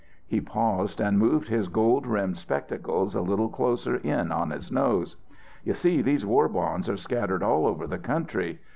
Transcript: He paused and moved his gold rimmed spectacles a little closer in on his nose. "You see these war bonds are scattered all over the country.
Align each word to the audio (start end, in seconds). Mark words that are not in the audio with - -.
He 0.25 0.41
paused 0.41 0.99
and 0.99 1.19
moved 1.19 1.47
his 1.47 1.67
gold 1.67 2.07
rimmed 2.07 2.35
spectacles 2.39 3.13
a 3.13 3.21
little 3.21 3.49
closer 3.49 3.97
in 3.97 4.31
on 4.31 4.49
his 4.49 4.71
nose. 4.71 5.15
"You 5.63 5.75
see 5.75 6.01
these 6.01 6.25
war 6.25 6.49
bonds 6.49 6.89
are 6.89 6.97
scattered 6.97 7.43
all 7.43 7.67
over 7.67 7.85
the 7.85 7.99
country. 7.99 8.59